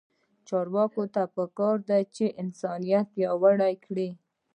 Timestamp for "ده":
1.89-1.99